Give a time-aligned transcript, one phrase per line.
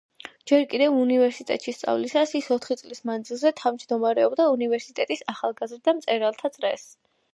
[0.51, 6.89] ჯერ კიდევ უნივერსიტეტში სწავლისას, ის, ოთხი წლის მანძილზე, თავმჯდომარეობდა უნივერსიტეტის ახალგაზრდა მწერალთა წრეს.